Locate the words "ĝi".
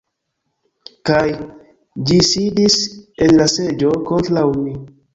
2.07-2.19